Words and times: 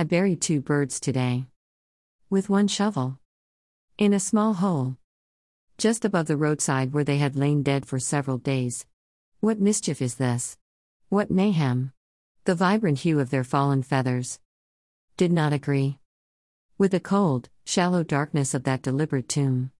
I 0.00 0.04
buried 0.04 0.40
two 0.40 0.62
birds 0.62 0.98
today. 0.98 1.44
With 2.30 2.48
one 2.48 2.68
shovel. 2.68 3.18
In 3.98 4.14
a 4.14 4.18
small 4.18 4.54
hole. 4.54 4.96
Just 5.76 6.06
above 6.06 6.26
the 6.26 6.38
roadside 6.38 6.94
where 6.94 7.04
they 7.04 7.18
had 7.18 7.36
lain 7.36 7.62
dead 7.62 7.84
for 7.84 7.98
several 7.98 8.38
days. 8.38 8.86
What 9.40 9.60
mischief 9.60 10.00
is 10.00 10.14
this? 10.14 10.56
What 11.10 11.30
mayhem? 11.30 11.92
The 12.44 12.54
vibrant 12.54 13.00
hue 13.00 13.20
of 13.20 13.28
their 13.28 13.44
fallen 13.44 13.82
feathers. 13.82 14.40
Did 15.18 15.32
not 15.32 15.52
agree. 15.52 15.98
With 16.78 16.92
the 16.92 17.00
cold, 17.00 17.50
shallow 17.66 18.02
darkness 18.02 18.54
of 18.54 18.64
that 18.64 18.80
deliberate 18.80 19.28
tomb. 19.28 19.68